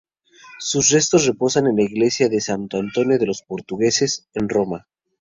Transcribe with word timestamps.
Sus 0.57 0.89
restos 0.89 1.27
reposan 1.27 1.67
en 1.67 1.75
la 1.75 1.83
Iglesia 1.83 2.27
de 2.27 2.41
Santo 2.41 2.79
Antonio 2.79 3.19
de 3.19 3.27
los 3.27 3.43
Portugueses, 3.43 4.27
en 4.33 4.49
Roma. 4.49 4.87